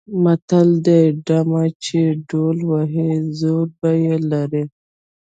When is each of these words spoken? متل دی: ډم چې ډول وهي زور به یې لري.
متل 0.23 0.69
دی: 0.85 1.01
ډم 1.25 1.51
چې 1.83 1.99
ډول 2.29 2.57
وهي 2.71 3.11
زور 3.39 3.67
به 3.79 3.91
یې 4.03 4.15
لري. 4.31 4.63